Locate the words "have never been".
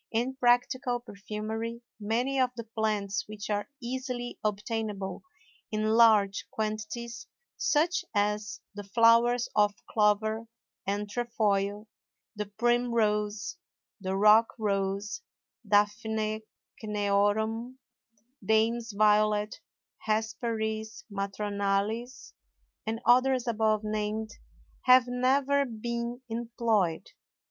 24.85-26.23